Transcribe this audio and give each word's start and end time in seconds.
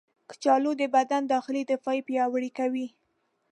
کچالو 0.29 0.71
د 0.81 0.83
بدن 0.95 1.21
داخلي 1.33 1.63
دفاع 1.71 1.97
پیاوړې 2.07 2.51
کوي. 2.59 2.87